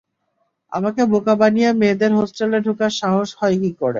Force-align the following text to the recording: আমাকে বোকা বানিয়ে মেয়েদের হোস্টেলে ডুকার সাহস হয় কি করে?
আমাকে 0.71 1.01
বোকা 1.11 1.33
বানিয়ে 1.41 1.69
মেয়েদের 1.79 2.11
হোস্টেলে 2.19 2.57
ডুকার 2.65 2.91
সাহস 3.01 3.29
হয় 3.39 3.55
কি 3.61 3.71
করে? 3.73 3.89